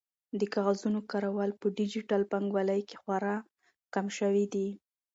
[0.39, 3.35] د کاغذونو کارول په ډیجیټل بانکوالۍ کې خورا
[3.93, 4.67] کم شوي دي.